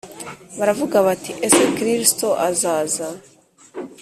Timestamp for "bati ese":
1.07-1.63